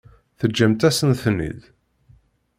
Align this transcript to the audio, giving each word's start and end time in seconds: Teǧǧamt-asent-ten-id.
Teǧǧamt-asent-ten-id. 0.39 1.61